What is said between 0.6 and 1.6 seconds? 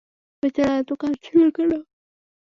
এতো কাঁদছিল